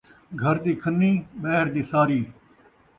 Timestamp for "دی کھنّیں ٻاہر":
0.63-1.67